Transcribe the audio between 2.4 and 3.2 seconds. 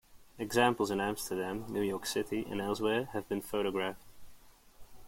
and elsewhere